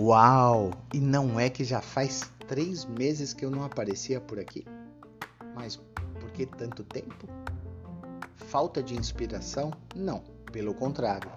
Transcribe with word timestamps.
Uau! 0.00 0.70
E 0.94 1.00
não 1.00 1.40
é 1.40 1.50
que 1.50 1.64
já 1.64 1.80
faz 1.80 2.30
três 2.46 2.84
meses 2.84 3.34
que 3.34 3.44
eu 3.44 3.50
não 3.50 3.64
aparecia 3.64 4.20
por 4.20 4.38
aqui? 4.38 4.64
Mas 5.56 5.76
por 6.20 6.30
que 6.30 6.46
tanto 6.46 6.84
tempo? 6.84 7.28
Falta 8.36 8.80
de 8.80 8.94
inspiração? 8.94 9.72
Não, 9.96 10.22
pelo 10.52 10.72
contrário. 10.72 11.28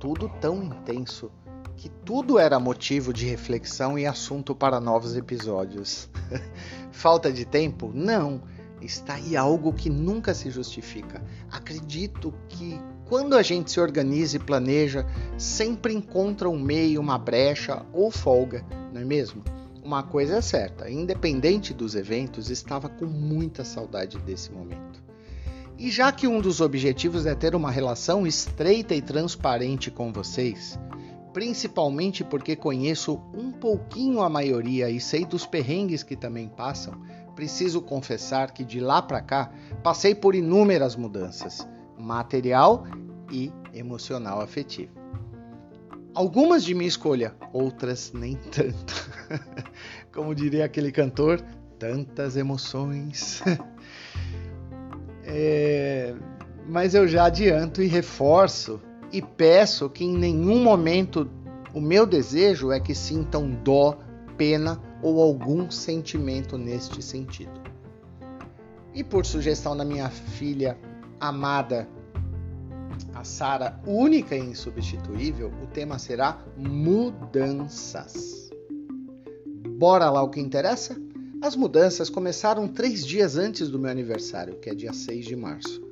Tudo 0.00 0.30
tão 0.40 0.62
intenso 0.62 1.30
que 1.76 1.90
tudo 1.90 2.38
era 2.38 2.58
motivo 2.58 3.12
de 3.12 3.26
reflexão 3.26 3.98
e 3.98 4.06
assunto 4.06 4.54
para 4.54 4.80
novos 4.80 5.14
episódios. 5.14 6.08
Falta 6.90 7.30
de 7.30 7.44
tempo? 7.44 7.92
Não. 7.94 8.40
Está 8.80 9.14
aí 9.14 9.36
algo 9.36 9.74
que 9.74 9.90
nunca 9.90 10.32
se 10.32 10.50
justifica. 10.50 11.22
Acredito 11.50 12.32
que 12.48 12.80
quando 13.08 13.34
a 13.34 13.42
gente 13.42 13.70
se 13.70 13.78
organiza 13.78 14.36
e 14.36 14.40
planeja, 14.40 15.06
sempre 15.38 15.94
encontra 15.94 16.48
um 16.48 16.58
meio, 16.58 17.00
uma 17.00 17.16
brecha 17.16 17.86
ou 17.92 18.10
folga, 18.10 18.64
não 18.92 19.00
é 19.00 19.04
mesmo? 19.04 19.44
Uma 19.82 20.02
coisa 20.02 20.36
é 20.36 20.40
certa, 20.40 20.90
independente 20.90 21.72
dos 21.72 21.94
eventos, 21.94 22.50
estava 22.50 22.88
com 22.88 23.06
muita 23.06 23.64
saudade 23.64 24.18
desse 24.18 24.50
momento. 24.50 25.00
E 25.78 25.88
já 25.88 26.10
que 26.10 26.26
um 26.26 26.40
dos 26.40 26.60
objetivos 26.60 27.26
é 27.26 27.34
ter 27.34 27.54
uma 27.54 27.70
relação 27.70 28.26
estreita 28.26 28.94
e 28.94 29.00
transparente 29.00 29.88
com 29.88 30.12
vocês, 30.12 30.76
principalmente 31.32 32.24
porque 32.24 32.56
conheço 32.56 33.20
um 33.32 33.52
pouquinho 33.52 34.20
a 34.22 34.28
maioria 34.28 34.90
e 34.90 34.98
sei 34.98 35.24
dos 35.24 35.46
perrengues 35.46 36.02
que 36.02 36.16
também 36.16 36.48
passam, 36.48 37.00
preciso 37.36 37.80
confessar 37.80 38.52
que 38.52 38.64
de 38.64 38.80
lá 38.80 39.00
para 39.00 39.20
cá 39.20 39.52
passei 39.82 40.14
por 40.14 40.34
inúmeras 40.34 40.96
mudanças 40.96 41.68
material 41.98 42.86
e 43.30 43.52
emocional 43.72 44.40
afetivo. 44.40 44.92
Algumas 46.14 46.64
de 46.64 46.74
minha 46.74 46.88
escolha, 46.88 47.34
outras 47.52 48.12
nem 48.12 48.36
tanto. 48.36 48.94
Como 50.12 50.34
diria 50.34 50.64
aquele 50.64 50.90
cantor, 50.90 51.42
tantas 51.78 52.36
emoções. 52.36 53.42
é, 55.22 56.14
mas 56.66 56.94
eu 56.94 57.06
já 57.06 57.26
adianto 57.26 57.82
e 57.82 57.86
reforço 57.86 58.80
e 59.12 59.20
peço 59.20 59.90
que 59.90 60.04
em 60.04 60.16
nenhum 60.16 60.62
momento 60.62 61.30
o 61.74 61.80
meu 61.80 62.06
desejo 62.06 62.72
é 62.72 62.80
que 62.80 62.94
sintam 62.94 63.50
dó, 63.62 63.98
pena 64.36 64.80
ou 65.02 65.20
algum 65.20 65.70
sentimento 65.70 66.56
neste 66.56 67.02
sentido. 67.02 67.60
E 68.94 69.04
por 69.04 69.26
sugestão 69.26 69.76
da 69.76 69.84
minha 69.84 70.08
filha 70.08 70.78
amada, 71.20 71.88
a 73.14 73.24
Sara, 73.24 73.80
única 73.86 74.36
e 74.36 74.40
insubstituível, 74.40 75.52
o 75.62 75.66
tema 75.66 75.98
será 75.98 76.38
mudanças. 76.56 78.50
Bora 79.78 80.10
lá 80.10 80.22
o 80.22 80.30
que 80.30 80.40
interessa? 80.40 80.96
As 81.42 81.54
mudanças 81.54 82.08
começaram 82.08 82.66
três 82.66 83.06
dias 83.06 83.36
antes 83.36 83.68
do 83.68 83.78
meu 83.78 83.90
aniversário, 83.90 84.58
que 84.58 84.70
é 84.70 84.74
dia 84.74 84.92
6 84.92 85.26
de 85.26 85.36
março, 85.36 85.82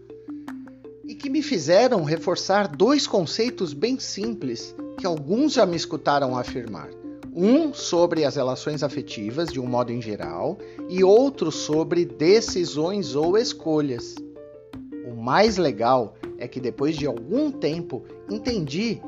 e 1.06 1.14
que 1.14 1.28
me 1.28 1.42
fizeram 1.42 2.02
reforçar 2.02 2.66
dois 2.66 3.06
conceitos 3.06 3.72
bem 3.72 3.98
simples 3.98 4.74
que 4.98 5.06
alguns 5.06 5.52
já 5.52 5.66
me 5.66 5.76
escutaram 5.76 6.36
afirmar. 6.36 6.88
Um 7.34 7.74
sobre 7.74 8.24
as 8.24 8.36
relações 8.36 8.82
afetivas, 8.82 9.48
de 9.52 9.58
um 9.60 9.66
modo 9.66 9.92
em 9.92 10.00
geral, 10.00 10.56
e 10.88 11.02
outro 11.02 11.50
sobre 11.50 12.04
decisões 12.04 13.14
ou 13.14 13.36
escolhas. 13.36 14.14
O 15.04 15.14
mais 15.14 15.58
legal 15.58 16.14
é 16.38 16.48
que 16.48 16.58
depois 16.58 16.96
de 16.96 17.06
algum 17.06 17.52
tempo 17.52 18.04
entendi 18.30 19.02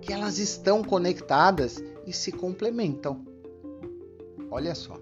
que 0.00 0.12
elas 0.12 0.38
estão 0.38 0.82
conectadas 0.82 1.82
e 2.06 2.12
se 2.12 2.32
complementam. 2.32 3.24
Olha 4.50 4.74
só. 4.74 4.98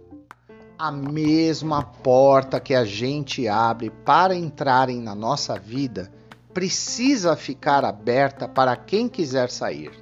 A 0.78 0.90
mesma 0.90 1.82
porta 1.82 2.60
que 2.60 2.74
a 2.74 2.84
gente 2.84 3.46
abre 3.48 3.90
para 4.04 4.34
entrarem 4.34 5.00
na 5.00 5.14
nossa 5.14 5.58
vida 5.58 6.12
precisa 6.52 7.36
ficar 7.36 7.84
aberta 7.84 8.48
para 8.48 8.76
quem 8.76 9.08
quiser 9.08 9.50
sair. 9.50 9.92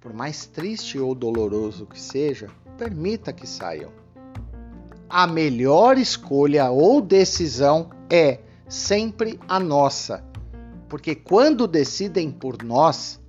Por 0.00 0.12
mais 0.12 0.46
triste 0.46 0.98
ou 0.98 1.14
doloroso 1.14 1.86
que 1.86 2.00
seja, 2.00 2.48
permita 2.76 3.32
que 3.32 3.46
saiam. 3.46 3.90
A 5.08 5.26
melhor 5.26 5.98
escolha 5.98 6.70
ou 6.70 7.00
decisão 7.00 7.90
é 8.10 8.40
sempre 8.68 9.38
a 9.48 9.58
nossa, 9.60 10.24
porque 10.88 11.14
quando 11.14 11.66
decidem 11.66 12.30
por 12.30 12.62
nós, 12.62 13.20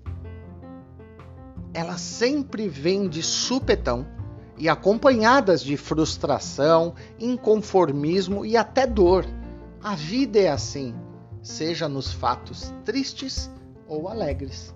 elas 1.73 2.01
sempre 2.01 2.67
vêm 2.67 3.07
de 3.07 3.21
supetão 3.21 4.05
e 4.57 4.67
acompanhadas 4.67 5.61
de 5.61 5.77
frustração, 5.77 6.95
inconformismo 7.19 8.45
e 8.45 8.57
até 8.57 8.87
dor. 8.87 9.25
A 9.83 9.95
vida 9.95 10.39
é 10.39 10.49
assim, 10.49 10.95
seja 11.43 11.87
nos 11.87 12.11
fatos 12.11 12.73
tristes 12.83 13.51
ou 13.87 14.07
alegres. 14.07 14.73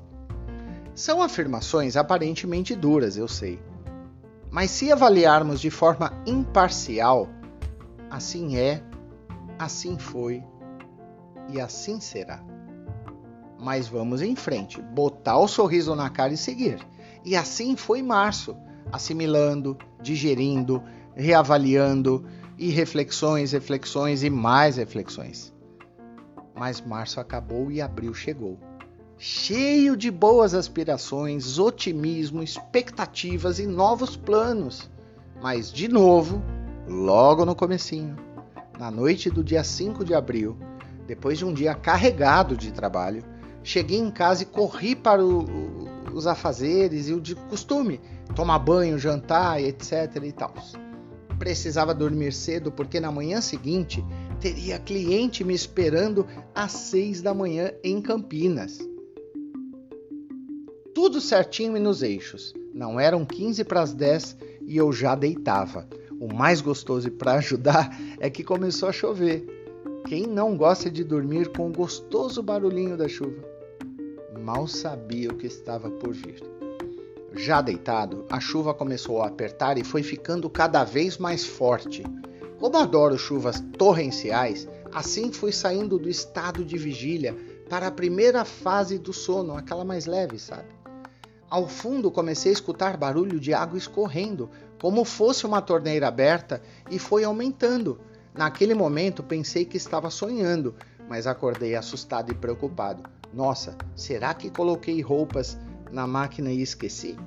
São 0.93 1.21
afirmações 1.21 1.95
aparentemente 1.97 2.75
duras, 2.75 3.17
eu 3.17 3.27
sei. 3.27 3.59
Mas 4.51 4.69
se 4.69 4.91
avaliarmos 4.91 5.59
de 5.59 5.71
forma 5.71 6.13
imparcial, 6.27 7.27
assim 8.09 8.57
é, 8.57 8.83
assim 9.57 9.97
foi 9.97 10.43
e 11.49 11.59
assim 11.59 11.99
será. 11.99 12.43
Mas 13.59 13.87
vamos 13.87 14.21
em 14.21 14.35
frente, 14.35 14.81
botar 14.81 15.37
o 15.37 15.47
sorriso 15.47 15.95
na 15.95 16.09
cara 16.09 16.33
e 16.33 16.37
seguir. 16.37 16.79
E 17.23 17.35
assim 17.35 17.75
foi 17.75 18.01
março 18.01 18.55
assimilando, 18.91 19.77
digerindo, 20.01 20.83
reavaliando 21.15 22.25
e 22.57 22.69
reflexões, 22.69 23.51
reflexões 23.51 24.23
e 24.23 24.29
mais 24.29 24.77
reflexões. 24.77 25.53
Mas 26.55 26.81
março 26.81 27.19
acabou 27.19 27.71
e 27.71 27.81
abril 27.81 28.13
chegou. 28.13 28.59
Cheio 29.17 29.95
de 29.95 30.09
boas 30.09 30.53
aspirações, 30.53 31.59
otimismo, 31.59 32.41
expectativas 32.41 33.59
e 33.59 33.67
novos 33.67 34.15
planos. 34.15 34.89
Mas 35.41 35.71
de 35.71 35.87
novo, 35.87 36.41
logo 36.87 37.45
no 37.45 37.55
comecinho, 37.55 38.15
na 38.81 38.89
noite 38.89 39.29
do 39.29 39.43
dia 39.43 39.63
5 39.63 40.03
de 40.03 40.15
abril, 40.15 40.57
depois 41.05 41.37
de 41.37 41.45
um 41.45 41.53
dia 41.53 41.75
carregado 41.75 42.57
de 42.57 42.71
trabalho, 42.71 43.23
cheguei 43.63 43.99
em 43.99 44.09
casa 44.09 44.41
e 44.41 44.45
corri 44.47 44.95
para 44.95 45.23
o, 45.23 45.45
os 46.11 46.25
afazeres 46.25 47.07
e 47.07 47.13
o 47.13 47.21
de 47.21 47.35
costume, 47.35 48.01
tomar 48.35 48.57
banho, 48.57 48.97
jantar, 48.97 49.61
etc 49.61 50.23
e 50.23 50.31
tal. 50.31 50.55
Precisava 51.37 51.93
dormir 51.93 52.33
cedo 52.33 52.71
porque 52.71 52.99
na 52.99 53.11
manhã 53.11 53.39
seguinte 53.39 54.03
teria 54.39 54.79
cliente 54.79 55.43
me 55.43 55.53
esperando 55.53 56.25
às 56.55 56.71
seis 56.71 57.21
da 57.21 57.35
manhã 57.35 57.71
em 57.83 58.01
Campinas. 58.01 58.79
Tudo 60.95 61.21
certinho 61.21 61.77
e 61.77 61.79
nos 61.79 62.01
eixos. 62.01 62.51
Não 62.73 62.99
eram 62.99 63.25
15 63.25 63.63
para 63.63 63.81
as 63.83 63.93
10 63.93 64.37
e 64.65 64.75
eu 64.75 64.91
já 64.91 65.13
deitava. 65.13 65.87
O 66.21 66.31
mais 66.31 66.61
gostoso 66.61 67.07
e 67.07 67.11
para 67.11 67.33
ajudar 67.33 67.89
é 68.19 68.29
que 68.29 68.43
começou 68.43 68.87
a 68.87 68.93
chover. 68.93 69.43
Quem 70.07 70.27
não 70.27 70.55
gosta 70.55 70.87
de 70.87 71.03
dormir 71.03 71.51
com 71.51 71.67
o 71.67 71.73
gostoso 71.73 72.43
barulhinho 72.43 72.95
da 72.95 73.07
chuva? 73.07 73.43
Mal 74.39 74.67
sabia 74.67 75.31
o 75.31 75.35
que 75.35 75.47
estava 75.47 75.89
por 75.89 76.13
vir. 76.13 76.39
Já 77.33 77.59
deitado, 77.59 78.23
a 78.29 78.39
chuva 78.39 78.71
começou 78.71 79.23
a 79.23 79.29
apertar 79.29 79.79
e 79.79 79.83
foi 79.83 80.03
ficando 80.03 80.47
cada 80.47 80.83
vez 80.83 81.17
mais 81.17 81.43
forte. 81.43 82.03
Como 82.59 82.77
adoro 82.77 83.17
chuvas 83.17 83.59
torrenciais, 83.75 84.67
assim 84.93 85.31
fui 85.31 85.51
saindo 85.51 85.97
do 85.97 86.07
estado 86.07 86.63
de 86.63 86.77
vigília 86.77 87.35
para 87.67 87.87
a 87.87 87.91
primeira 87.91 88.45
fase 88.45 88.99
do 88.99 89.11
sono, 89.11 89.57
aquela 89.57 89.83
mais 89.83 90.05
leve, 90.05 90.37
sabe? 90.37 90.67
Ao 91.51 91.67
fundo 91.67 92.09
comecei 92.09 92.49
a 92.49 92.53
escutar 92.53 92.95
barulho 92.95 93.37
de 93.37 93.53
água 93.53 93.77
escorrendo, 93.77 94.49
como 94.81 95.03
fosse 95.03 95.45
uma 95.45 95.61
torneira 95.61 96.07
aberta, 96.07 96.61
e 96.89 96.97
foi 96.97 97.25
aumentando. 97.25 97.99
Naquele 98.33 98.73
momento 98.73 99.21
pensei 99.21 99.65
que 99.65 99.75
estava 99.75 100.09
sonhando, 100.09 100.73
mas 101.09 101.27
acordei 101.27 101.75
assustado 101.75 102.31
e 102.31 102.35
preocupado. 102.35 103.03
Nossa, 103.33 103.75
será 103.97 104.33
que 104.33 104.49
coloquei 104.49 105.01
roupas 105.01 105.57
na 105.91 106.07
máquina 106.07 106.49
e 106.49 106.61
esqueci? 106.61 107.17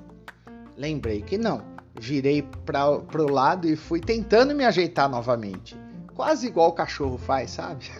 Lembrei 0.75 1.21
que 1.21 1.37
não. 1.37 1.61
Virei 2.01 2.41
para 2.65 3.23
o 3.23 3.31
lado 3.31 3.69
e 3.69 3.77
fui 3.77 4.01
tentando 4.01 4.55
me 4.55 4.65
ajeitar 4.65 5.07
novamente. 5.07 5.77
Quase 6.15 6.47
igual 6.47 6.71
o 6.71 6.75
cachorro 6.75 7.19
faz, 7.19 7.51
sabe? 7.51 7.91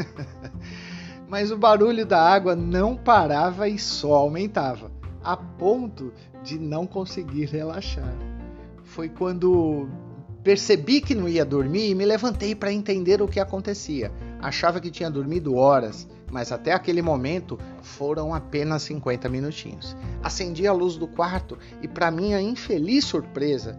Mas 1.29 1.51
o 1.51 1.59
barulho 1.59 2.07
da 2.07 2.23
água 2.23 2.57
não 2.57 2.97
parava 2.97 3.69
e 3.69 3.79
só 3.79 4.15
aumentava, 4.15 4.91
a 5.25 5.37
ponto 5.37 6.13
de 6.43 6.59
não 6.59 6.87
conseguir 6.87 7.47
relaxar. 7.47 8.15
Foi 8.85 9.09
quando 9.09 9.89
percebi 10.43 11.01
que 11.01 11.15
não 11.15 11.27
ia 11.27 11.45
dormir 11.45 11.91
e 11.91 11.95
me 11.95 12.05
levantei 12.05 12.55
para 12.55 12.71
entender 12.71 13.23
o 13.23 13.27
que 13.27 13.41
acontecia. 13.41 14.13
Achava 14.41 14.79
que 14.79 14.91
tinha 14.91 15.11
dormido 15.11 15.57
horas, 15.57 16.07
mas 16.31 16.53
até 16.53 16.73
aquele 16.73 17.01
momento 17.01 17.59
foram 17.81 18.35
apenas 18.35 18.83
50 18.83 19.27
minutinhos. 19.31 19.97
Acendi 20.23 20.67
a 20.67 20.73
luz 20.73 20.97
do 20.97 21.09
quarto 21.09 21.59
e, 21.81 21.89
para 21.89 22.11
minha 22.11 22.41
infeliz 22.43 23.07
surpresa, 23.07 23.79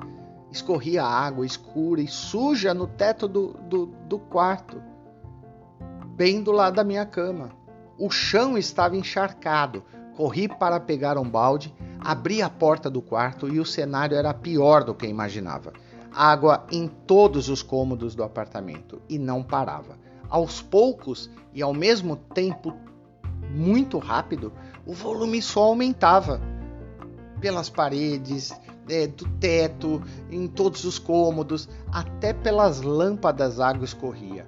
escorria 0.52 1.04
água 1.04 1.46
escura 1.46 2.02
e 2.02 2.08
suja 2.08 2.74
no 2.74 2.88
teto 2.88 3.28
do, 3.28 3.54
do, 3.70 3.86
do 3.86 4.18
quarto, 4.18 4.82
bem 6.16 6.42
do 6.42 6.52
lado 6.52 6.78
da 6.78 6.84
minha 6.84 7.06
cama. 7.06 7.50
O 7.98 8.10
chão 8.10 8.58
estava 8.58 8.98
encharcado. 8.98 9.84
Corri 10.16 10.48
para 10.48 10.80
pegar 10.80 11.18
um 11.18 11.30
balde, 11.30 11.74
abri 12.00 12.42
a 12.42 12.50
porta 12.50 12.90
do 12.90 13.02
quarto 13.02 13.48
e 13.48 13.60
o 13.60 13.66
cenário 13.66 14.18
era 14.18 14.34
pior 14.34 14.84
do 14.84 14.96
que 14.96 15.06
imaginava. 15.06 15.74
Água 16.12 16.66
em 16.72 16.88
todos 16.88 17.50
os 17.50 17.62
cômodos 17.62 18.16
do 18.16 18.24
apartamento 18.24 19.02
e 19.10 19.20
não 19.20 19.44
parava. 19.44 19.98
Aos 20.30 20.62
poucos 20.62 21.30
e 21.54 21.62
ao 21.62 21.74
mesmo 21.74 22.16
tempo 22.16 22.74
muito 23.52 23.98
rápido, 23.98 24.54
o 24.86 24.94
volume 24.94 25.42
só 25.42 25.64
aumentava. 25.64 26.40
Pelas 27.42 27.70
paredes, 27.70 28.54
é, 28.90 29.08
do 29.08 29.28
teto, 29.40 30.02
em 30.32 30.48
todos 30.48 30.86
os 30.86 30.98
cômodos, 30.98 31.68
até 31.92 32.34
pelas 32.34 32.82
lâmpadas 32.82 33.60
água 33.60 33.84
escorria. 33.84 34.46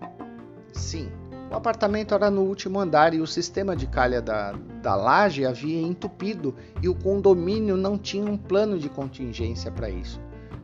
Sim, 0.71 1.11
o 1.49 1.55
apartamento 1.55 2.13
era 2.13 2.29
no 2.29 2.41
último 2.41 2.79
andar 2.79 3.13
e 3.13 3.21
o 3.21 3.27
sistema 3.27 3.75
de 3.75 3.87
calha 3.87 4.21
da, 4.21 4.51
da 4.81 4.95
laje 4.95 5.45
havia 5.45 5.81
entupido 5.81 6.53
e 6.81 6.89
o 6.89 6.95
condomínio 6.95 7.77
não 7.77 7.97
tinha 7.97 8.25
um 8.25 8.37
plano 8.37 8.77
de 8.77 8.89
contingência 8.89 9.71
para 9.71 9.89
isso. 9.89 10.19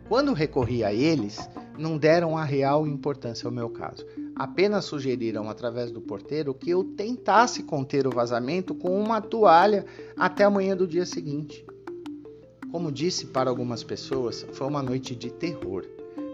Quando 0.10 0.34
recorri 0.34 0.84
a 0.84 0.94
eles, 0.94 1.50
não 1.78 1.98
deram 1.98 2.38
a 2.38 2.44
real 2.44 2.86
importância 2.86 3.48
ao 3.48 3.54
meu 3.54 3.70
caso. 3.70 4.06
Apenas 4.36 4.86
sugeriram 4.86 5.50
através 5.50 5.92
do 5.92 6.02
porteiro 6.02 6.54
que 6.54 6.70
eu 6.70 6.84
tentasse 6.84 7.64
conter 7.64 8.06
o 8.06 8.12
vazamento 8.12 8.76
com 8.76 9.00
uma 9.00 9.22
toalha 9.22 9.86
até 10.18 10.44
a 10.44 10.50
manhã 10.50 10.76
do 10.76 10.88
dia 10.88 11.06
seguinte. 11.06 11.66
Como 12.72 12.92
disse 12.92 13.28
para 13.28 13.50
algumas 13.50 13.84
pessoas, 13.84 14.46
foi 14.52 14.68
uma 14.68 14.82
noite 14.82 15.16
de 15.16 15.32
terror. 15.32 15.86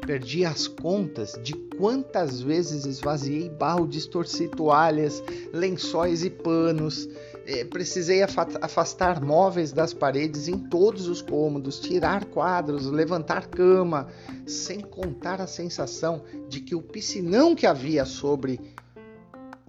Perdi 0.09 0.43
as 0.43 0.67
contas 0.67 1.39
de 1.43 1.53
quantas 1.53 2.41
vezes 2.41 2.83
esvaziei 2.83 3.47
baldes, 3.47 4.07
torci 4.07 4.47
toalhas, 4.47 5.21
lençóis 5.53 6.23
e 6.23 6.31
panos. 6.31 7.07
É, 7.45 7.63
precisei 7.63 8.23
afastar 8.23 9.21
móveis 9.21 9.71
das 9.71 9.93
paredes 9.93 10.47
em 10.47 10.57
todos 10.57 11.07
os 11.07 11.21
cômodos, 11.21 11.79
tirar 11.79 12.25
quadros, 12.25 12.87
levantar 12.87 13.49
cama, 13.49 14.07
sem 14.47 14.79
contar 14.79 15.39
a 15.41 15.45
sensação 15.45 16.23
de 16.47 16.59
que 16.59 16.73
o 16.73 16.81
piscinão 16.81 17.53
que 17.53 17.67
havia 17.67 18.03
sobre 18.03 18.59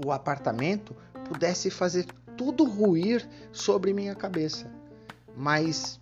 o 0.02 0.10
apartamento 0.10 0.96
pudesse 1.28 1.68
fazer 1.68 2.06
tudo 2.34 2.64
ruir 2.64 3.28
sobre 3.52 3.92
minha 3.92 4.14
cabeça. 4.14 4.72
Mas 5.36 6.00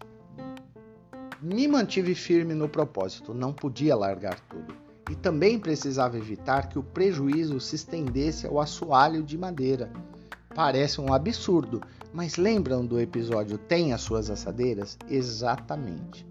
me 1.41 1.69
mantive 1.69 2.15
firme 2.15 2.53
no 2.53 2.69
propósito, 2.69 3.33
não 3.33 3.53
podia 3.53 3.95
largar 3.95 4.41
tudo. 4.41 4.75
E 5.09 5.15
também 5.15 5.59
precisava 5.59 6.19
evitar 6.19 6.69
que 6.69 6.79
o 6.79 6.83
prejuízo 6.83 7.61
se 7.61 7.77
estendesse 7.77 8.47
ao 8.47 8.61
assoalho 8.61 9.23
de 9.23 9.39
madeira. 9.39 9.91
Parece 10.55 11.01
um 11.01 11.13
absurdo, 11.13 11.81
mas 12.13 12.37
lembram 12.37 12.85
do 12.85 12.99
episódio 12.99 13.57
Tem 13.57 13.93
as 13.93 14.01
suas 14.01 14.29
assadeiras? 14.29 14.99
Exatamente. 15.09 16.27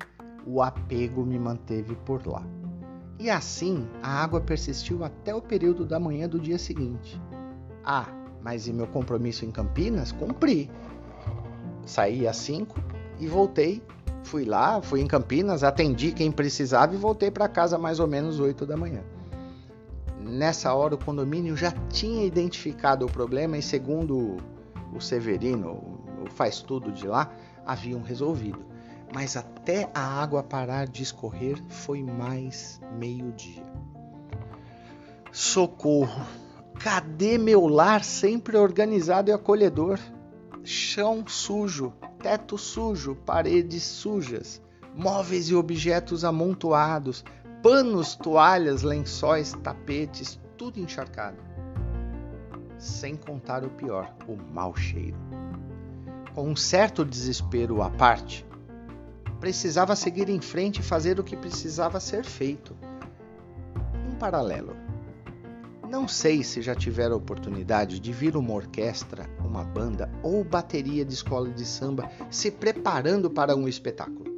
O 0.45 0.62
apego 0.62 1.25
me 1.25 1.39
manteve 1.39 1.95
por 2.06 2.27
lá. 2.27 2.44
E 3.19 3.30
assim, 3.30 3.88
a 4.03 4.21
água 4.21 4.42
persistiu 4.42 5.03
até 5.03 5.33
o 5.33 5.42
período 5.42 5.86
da 5.86 6.00
manhã 6.00 6.27
do 6.27 6.39
dia 6.39 6.57
seguinte. 6.57 7.19
Ah, 7.83 8.07
mas 8.44 8.68
e 8.68 8.74
meu 8.74 8.88
compromisso 8.88 9.45
em 9.45 9.51
Campinas? 9.51 10.12
Cumpri. 10.12 10.69
Saí 11.86 12.27
às 12.27 12.38
5 12.38 12.75
e 13.19 13.27
voltei 13.27 13.81
Fui 14.23 14.43
lá, 14.43 14.81
fui 14.81 15.01
em 15.01 15.07
Campinas, 15.07 15.63
atendi 15.63 16.11
quem 16.11 16.31
precisava 16.31 16.93
e 16.93 16.97
voltei 16.97 17.31
para 17.31 17.47
casa 17.47 17.77
mais 17.77 17.99
ou 17.99 18.07
menos 18.07 18.39
8 18.39 18.65
da 18.65 18.75
manhã. 18.75 19.01
Nessa 20.19 20.73
hora 20.73 20.95
o 20.95 20.97
condomínio 20.97 21.55
já 21.55 21.71
tinha 21.89 22.25
identificado 22.25 23.05
o 23.05 23.11
problema 23.11 23.57
e 23.57 23.61
segundo 23.61 24.37
o 24.93 24.99
Severino, 24.99 26.01
o 26.25 26.29
faz 26.29 26.61
tudo 26.61 26.91
de 26.91 27.07
lá, 27.07 27.31
haviam 27.65 28.01
resolvido. 28.01 28.59
Mas 29.13 29.37
até 29.37 29.89
a 29.93 30.01
água 30.01 30.43
parar 30.43 30.87
de 30.87 31.01
escorrer 31.01 31.61
foi 31.69 32.03
mais 32.03 32.81
meio-dia. 32.97 33.63
Socorro! 35.31 36.25
Cadê 36.79 37.37
meu 37.37 37.67
lar 37.67 38.03
sempre 38.03 38.57
organizado 38.57 39.29
e 39.29 39.33
acolhedor? 39.33 39.99
Chão 40.63 41.23
sujo, 41.25 41.93
teto 42.21 42.57
sujo, 42.57 43.15
paredes 43.15 43.83
sujas, 43.83 44.61
móveis 44.95 45.49
e 45.49 45.55
objetos 45.55 46.23
amontoados, 46.23 47.23
panos, 47.61 48.15
toalhas, 48.15 48.81
lençóis, 48.81 49.53
tapetes, 49.63 50.39
tudo 50.57 50.79
encharcado. 50.79 51.37
Sem 52.77 53.15
contar 53.15 53.63
o 53.63 53.69
pior, 53.69 54.15
o 54.27 54.35
mau 54.53 54.75
cheiro. 54.75 55.17
Com 56.33 56.49
um 56.49 56.55
certo 56.55 57.03
desespero 57.03 57.81
à 57.81 57.89
parte, 57.89 58.45
precisava 59.39 59.95
seguir 59.95 60.29
em 60.29 60.41
frente 60.41 60.79
e 60.79 60.83
fazer 60.83 61.19
o 61.19 61.23
que 61.23 61.35
precisava 61.35 61.99
ser 61.99 62.23
feito. 62.23 62.75
Em 64.07 64.15
paralelo, 64.15 64.75
não 65.89 66.07
sei 66.07 66.44
se 66.44 66.62
já 66.62 66.75
tiveram 66.75 67.16
a 67.16 67.18
oportunidade 67.18 68.00
de 68.00 68.12
vir 68.12 68.36
uma 68.36 68.54
orquestra, 68.54 69.30
uma 69.39 69.63
banda 69.63 70.12
ou 70.22 70.44
bateria 70.44 71.06
de 71.06 71.13
escola 71.13 71.50
de 71.50 71.66
samba 71.66 72.10
se 72.30 72.51
preparando 72.51 73.30
para 73.30 73.56
um 73.56 73.68
espetáculo. 73.68 74.36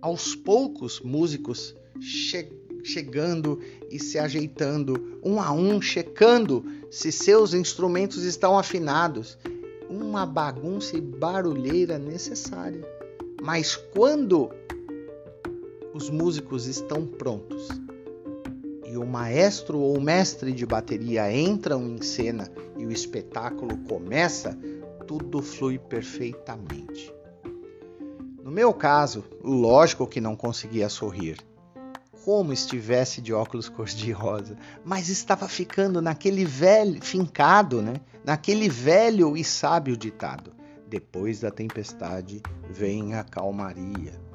Aos 0.00 0.34
poucos, 0.34 1.00
músicos 1.00 1.74
che 2.00 2.50
chegando 2.84 3.58
e 3.90 3.98
se 3.98 4.16
ajeitando, 4.16 5.18
um 5.22 5.40
a 5.40 5.50
um, 5.50 5.82
checando 5.82 6.64
se 6.88 7.10
seus 7.10 7.52
instrumentos 7.52 8.22
estão 8.22 8.56
afinados. 8.56 9.36
Uma 9.90 10.24
bagunça 10.24 10.96
e 10.96 11.00
barulheira 11.00 11.98
necessária. 11.98 12.86
Mas 13.42 13.74
quando 13.74 14.50
os 15.92 16.08
músicos 16.08 16.66
estão 16.66 17.04
prontos, 17.04 17.68
e 18.88 18.96
o 18.96 19.04
maestro 19.04 19.78
ou 19.78 20.00
mestre 20.00 20.52
de 20.52 20.64
bateria 20.64 21.32
entram 21.32 21.82
em 21.82 22.00
cena 22.00 22.50
e 22.78 22.86
o 22.86 22.92
espetáculo 22.92 23.76
começa, 23.88 24.56
tudo 25.06 25.42
flui 25.42 25.78
perfeitamente. 25.78 27.12
No 28.42 28.50
meu 28.50 28.72
caso, 28.72 29.24
lógico 29.42 30.06
que 30.06 30.20
não 30.20 30.36
conseguia 30.36 30.88
sorrir, 30.88 31.38
como 32.24 32.52
estivesse 32.52 33.20
de 33.20 33.32
óculos 33.32 33.68
cor-de-rosa, 33.70 34.56
mas 34.84 35.08
estava 35.08 35.48
ficando 35.48 36.00
naquele 36.00 36.44
velho, 36.44 37.02
fincado, 37.02 37.82
né? 37.82 37.94
Naquele 38.24 38.68
velho 38.68 39.36
e 39.36 39.42
sábio 39.42 39.96
ditado: 39.96 40.52
depois 40.88 41.40
da 41.40 41.50
tempestade 41.50 42.42
vem 42.70 43.14
a 43.14 43.24
calmaria. 43.24 44.25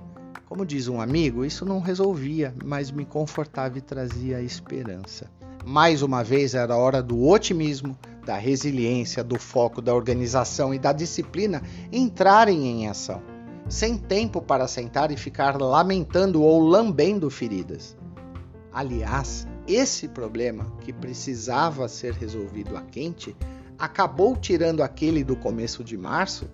Como 0.52 0.66
diz 0.66 0.90
um 0.90 1.00
amigo, 1.00 1.46
isso 1.46 1.64
não 1.64 1.80
resolvia, 1.80 2.54
mas 2.62 2.92
me 2.92 3.06
confortava 3.06 3.78
e 3.78 3.82
trazia 3.82 4.42
esperança. 4.42 5.32
Mais 5.66 6.02
uma 6.02 6.26
vez 6.26 6.54
era 6.54 6.76
hora 6.76 7.02
do 7.02 7.26
otimismo, 7.26 7.98
da 8.26 8.36
resiliência, 8.36 9.24
do 9.24 9.40
foco, 9.40 9.82
da 9.82 9.96
organização 9.96 10.74
e 10.74 10.78
da 10.78 10.92
disciplina 10.92 11.64
entrarem 11.90 12.68
em 12.68 12.90
ação, 12.90 13.24
sem 13.70 13.98
tempo 13.98 14.42
para 14.42 14.68
sentar 14.68 15.10
e 15.10 15.16
ficar 15.16 15.56
lamentando 15.56 16.44
ou 16.44 16.60
lambendo 16.60 17.30
feridas. 17.30 17.96
Aliás, 18.74 19.48
esse 19.66 20.10
problema, 20.10 20.66
que 20.82 20.92
precisava 20.92 21.88
ser 21.88 22.14
resolvido 22.16 22.76
a 22.76 22.82
quente, 22.82 23.34
acabou 23.80 24.36
tirando 24.36 24.84
aquele 24.84 25.24
do 25.24 25.38
começo 25.38 25.82
de 25.82 25.96
março 25.96 26.50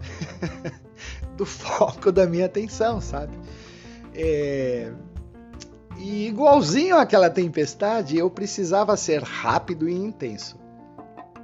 do 1.42 1.46
foco 1.46 2.12
da 2.12 2.24
minha 2.24 2.46
atenção, 2.46 3.00
sabe? 3.00 3.36
É... 4.14 4.92
E 5.98 6.28
igualzinho 6.28 6.96
àquela 6.96 7.28
tempestade, 7.28 8.16
eu 8.16 8.30
precisava 8.30 8.96
ser 8.96 9.22
rápido 9.22 9.88
e 9.88 9.92
intenso. 9.92 10.56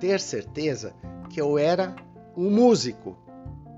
Ter 0.00 0.21
certeza 0.21 0.95
que 1.28 1.40
eu 1.40 1.59
era 1.59 1.95
um 2.37 2.50
músico. 2.50 3.17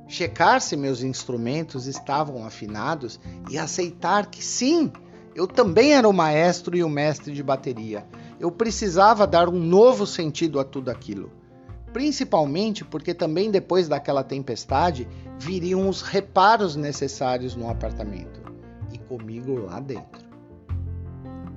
Checar 0.06 0.60
se 0.60 0.76
meus 0.76 1.02
instrumentos 1.02 1.86
estavam 1.86 2.44
afinados 2.44 3.18
e 3.50 3.58
aceitar 3.58 4.26
que 4.26 4.44
sim, 4.44 4.92
eu 5.34 5.46
também 5.46 5.94
era 5.94 6.08
o 6.08 6.12
maestro 6.12 6.76
e 6.76 6.84
o 6.84 6.88
mestre 6.88 7.32
de 7.32 7.42
bateria. 7.42 8.06
Eu 8.38 8.50
precisava 8.50 9.26
dar 9.26 9.48
um 9.48 9.58
novo 9.58 10.06
sentido 10.06 10.60
a 10.60 10.64
tudo 10.64 10.90
aquilo 10.90 11.30
principalmente 11.92 12.84
porque 12.84 13.12
também 13.12 13.50
depois 13.50 13.88
daquela 13.88 14.22
tempestade 14.22 15.08
viriam 15.40 15.88
os 15.88 16.02
reparos 16.02 16.76
necessários 16.76 17.56
no 17.56 17.70
apartamento 17.70 18.42
e 18.92 18.98
comigo 18.98 19.58
lá 19.58 19.80
dentro. 19.80 20.28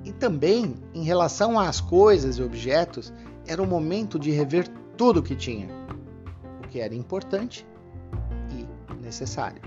E 0.02 0.10
também, 0.10 0.74
em 0.94 1.04
relação 1.04 1.60
às 1.60 1.82
coisas 1.82 2.38
e 2.38 2.42
objetos, 2.42 3.12
era 3.46 3.62
o 3.62 3.66
momento 3.66 4.18
de 4.18 4.30
rever 4.30 4.66
tudo 4.96 5.20
o 5.20 5.22
que 5.22 5.36
tinha, 5.36 5.68
o 6.64 6.68
que 6.68 6.80
era 6.80 6.94
importante 6.94 7.66
e 8.50 8.94
necessário. 9.02 9.60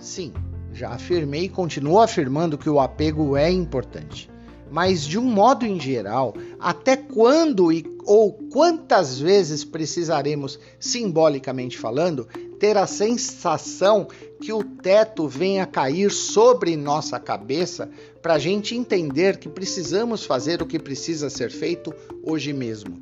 Sim, 0.00 0.32
já 0.72 0.90
afirmei 0.90 1.44
e 1.44 1.48
continuo 1.48 2.00
afirmando 2.00 2.58
que 2.58 2.68
o 2.68 2.80
apego 2.80 3.36
é 3.36 3.50
importante. 3.50 4.28
Mas 4.68 5.06
de 5.06 5.16
um 5.16 5.24
modo 5.24 5.64
em 5.64 5.78
geral, 5.78 6.34
até 6.58 6.96
quando 6.96 7.72
e 7.72 7.84
ou 8.06 8.32
quantas 8.32 9.18
vezes 9.18 9.64
precisaremos, 9.64 10.58
simbolicamente 10.78 11.76
falando, 11.76 12.28
ter 12.58 12.76
a 12.76 12.86
sensação 12.86 14.08
que 14.40 14.52
o 14.52 14.62
teto 14.62 15.28
venha 15.28 15.66
cair 15.66 16.10
sobre 16.10 16.76
nossa 16.76 17.18
cabeça 17.18 17.88
para 18.20 18.34
a 18.34 18.38
gente 18.38 18.74
entender 18.74 19.38
que 19.38 19.48
precisamos 19.48 20.24
fazer 20.24 20.62
o 20.62 20.66
que 20.66 20.78
precisa 20.78 21.30
ser 21.30 21.50
feito 21.50 21.94
hoje 22.22 22.52
mesmo. 22.52 23.00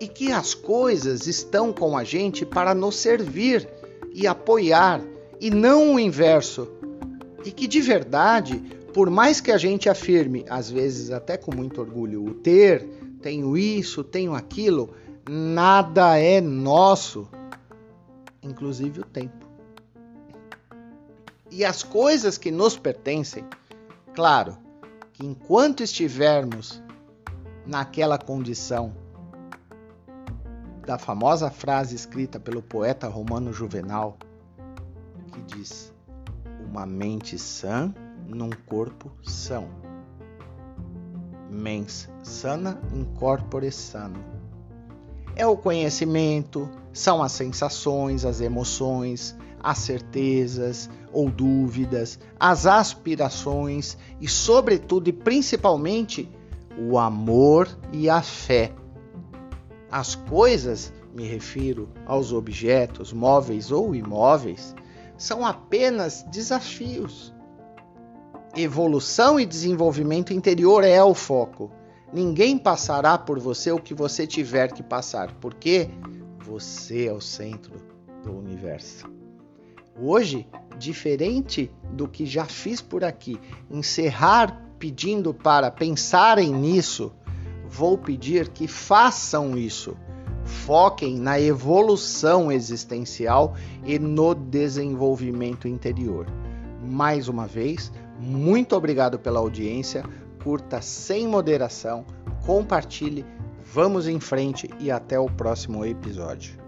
E 0.00 0.06
que 0.06 0.32
as 0.32 0.54
coisas 0.54 1.26
estão 1.26 1.72
com 1.72 1.96
a 1.96 2.04
gente 2.04 2.44
para 2.46 2.74
nos 2.74 2.96
servir 2.96 3.68
e 4.12 4.26
apoiar, 4.26 5.02
e 5.40 5.50
não 5.50 5.94
o 5.94 6.00
inverso. 6.00 6.68
E 7.44 7.50
que 7.50 7.66
de 7.66 7.80
verdade, 7.80 8.62
por 8.92 9.10
mais 9.10 9.40
que 9.40 9.50
a 9.50 9.58
gente 9.58 9.88
afirme, 9.88 10.44
às 10.48 10.70
vezes 10.70 11.10
até 11.10 11.36
com 11.36 11.54
muito 11.54 11.80
orgulho, 11.80 12.24
o 12.24 12.34
ter, 12.34 12.84
tenho 13.20 13.56
isso, 13.56 14.04
tenho 14.04 14.34
aquilo, 14.34 14.90
nada 15.28 16.18
é 16.18 16.40
nosso 16.40 17.28
inclusive 18.42 19.00
o 19.00 19.04
tempo. 19.04 19.46
E 21.50 21.64
as 21.64 21.82
coisas 21.82 22.36
que 22.36 22.50
nos 22.50 22.76
pertencem, 22.78 23.44
claro, 24.14 24.56
que 25.12 25.24
enquanto 25.24 25.82
estivermos 25.82 26.82
naquela 27.66 28.18
condição 28.18 28.94
da 30.86 30.98
famosa 30.98 31.50
frase 31.50 31.94
escrita 31.94 32.40
pelo 32.40 32.62
poeta 32.62 33.08
romano 33.08 33.52
Juvenal, 33.52 34.16
que 35.32 35.40
diz: 35.42 35.92
Uma 36.66 36.86
mente 36.86 37.38
sã 37.38 37.92
num 38.26 38.50
corpo 38.66 39.10
são. 39.22 39.68
Mens 41.50 42.08
sana 42.22 42.78
in 42.92 43.04
corpore 43.16 43.72
sano. 43.72 44.37
É 45.38 45.46
o 45.46 45.56
conhecimento, 45.56 46.68
são 46.92 47.22
as 47.22 47.30
sensações, 47.30 48.24
as 48.24 48.40
emoções, 48.40 49.36
as 49.62 49.78
certezas 49.78 50.90
ou 51.12 51.30
dúvidas, 51.30 52.18
as 52.40 52.66
aspirações 52.66 53.96
e, 54.20 54.26
sobretudo 54.26 55.08
e 55.08 55.12
principalmente, 55.12 56.28
o 56.76 56.98
amor 56.98 57.68
e 57.92 58.10
a 58.10 58.20
fé. 58.20 58.72
As 59.88 60.16
coisas, 60.16 60.92
me 61.14 61.24
refiro 61.24 61.88
aos 62.04 62.32
objetos, 62.32 63.12
móveis 63.12 63.70
ou 63.70 63.94
imóveis, 63.94 64.74
são 65.16 65.46
apenas 65.46 66.24
desafios. 66.32 67.32
Evolução 68.56 69.38
e 69.38 69.46
desenvolvimento 69.46 70.32
interior 70.32 70.82
é 70.82 71.00
o 71.00 71.14
foco. 71.14 71.70
Ninguém 72.12 72.56
passará 72.56 73.18
por 73.18 73.38
você 73.38 73.70
o 73.70 73.78
que 73.78 73.92
você 73.92 74.26
tiver 74.26 74.72
que 74.72 74.82
passar, 74.82 75.32
porque 75.40 75.90
você 76.38 77.06
é 77.06 77.12
o 77.12 77.20
centro 77.20 77.74
do 78.24 78.32
universo. 78.32 79.06
Hoje, 80.00 80.46
diferente 80.78 81.70
do 81.92 82.08
que 82.08 82.24
já 82.24 82.44
fiz 82.44 82.80
por 82.80 83.04
aqui, 83.04 83.38
encerrar 83.70 84.64
pedindo 84.78 85.34
para 85.34 85.70
pensarem 85.70 86.52
nisso, 86.52 87.12
vou 87.68 87.98
pedir 87.98 88.48
que 88.48 88.66
façam 88.66 89.58
isso. 89.58 89.96
Foquem 90.44 91.18
na 91.18 91.38
evolução 91.38 92.50
existencial 92.50 93.54
e 93.84 93.98
no 93.98 94.34
desenvolvimento 94.34 95.68
interior. 95.68 96.26
Mais 96.80 97.28
uma 97.28 97.46
vez, 97.46 97.92
muito 98.18 98.74
obrigado 98.74 99.18
pela 99.18 99.40
audiência. 99.40 100.04
Curta 100.42 100.80
sem 100.80 101.26
moderação, 101.26 102.04
compartilhe 102.46 103.24
Vamos 103.70 104.08
em 104.08 104.18
frente 104.18 104.70
e 104.80 104.90
até 104.90 105.20
o 105.20 105.26
próximo 105.26 105.84
episódio. 105.84 106.67